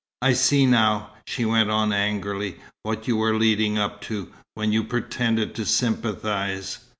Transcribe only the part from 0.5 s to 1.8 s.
now," she went